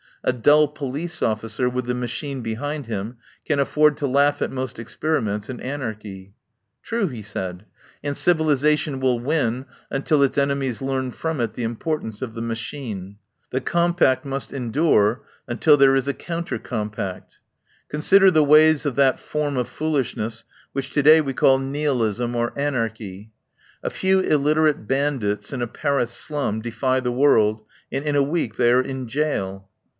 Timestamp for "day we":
21.03-21.33